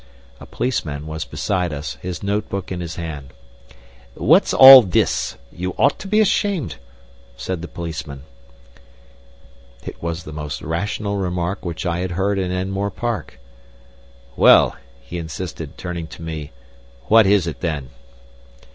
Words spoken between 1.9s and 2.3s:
his